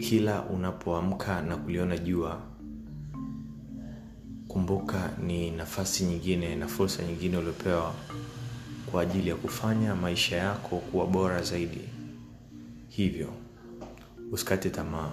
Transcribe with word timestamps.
kila 0.00 0.42
unapoamka 0.42 1.42
na 1.42 1.56
kuliona 1.56 1.98
jua 1.98 2.40
kumbuka 4.48 5.10
ni 5.26 5.50
nafasi 5.50 6.04
nyingine 6.04 6.56
na 6.56 6.68
fursa 6.68 7.02
nyingine 7.02 7.36
uliopewa 7.36 7.94
kwa 8.90 9.02
ajili 9.02 9.28
ya 9.28 9.36
kufanya 9.36 9.94
maisha 9.96 10.36
yako 10.36 10.76
kuwa 10.78 11.06
bora 11.06 11.42
zaidi. 11.42 11.80
Hivyo 12.88 13.28
usikate 14.32 14.70
tamaa. 14.70 15.10